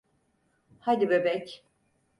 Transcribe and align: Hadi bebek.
Hadi 0.79 1.09
bebek. 1.09 1.65